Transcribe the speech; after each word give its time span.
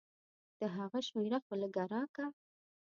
د 0.59 0.61
هغه 0.75 0.99
شميره 1.07 1.39
خو 1.45 1.53
لګه 1.61 1.83
راکه. 1.93 2.25